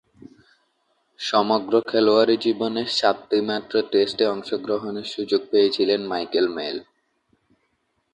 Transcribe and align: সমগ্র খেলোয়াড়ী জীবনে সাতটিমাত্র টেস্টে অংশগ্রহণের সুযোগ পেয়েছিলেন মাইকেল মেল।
সমগ্র 1.19 1.73
খেলোয়াড়ী 1.87 2.35
জীবনে 2.37 2.81
সাতটিমাত্র 2.97 3.73
টেস্টে 3.91 4.25
অংশগ্রহণের 4.27 5.07
সুযোগ 5.13 5.41
পেয়েছিলেন 5.51 6.01
মাইকেল 6.07 6.47
মেল। 6.57 6.77